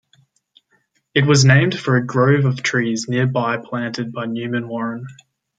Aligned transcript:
It 1.13 1.27
was 1.27 1.45
named 1.45 1.77
for 1.79 1.95
a 1.95 2.03
grove 2.03 2.45
of 2.45 2.63
trees 2.63 3.05
nearby 3.07 3.57
planted 3.57 4.11
by 4.11 4.25
Newman 4.25 4.67
Warren. 4.67 5.05